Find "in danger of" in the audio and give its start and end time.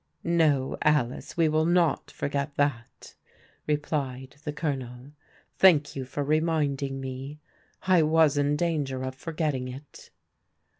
8.35-9.13